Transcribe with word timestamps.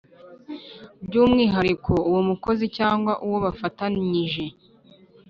By 1.05 1.15
umwihariko 1.23 1.93
uwo 2.09 2.21
mukozi 2.29 2.65
cyangwa 2.77 3.13
uwo 3.25 3.37
bafatanyije 3.45 4.45